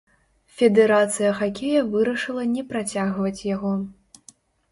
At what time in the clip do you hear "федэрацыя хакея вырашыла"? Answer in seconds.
0.59-2.43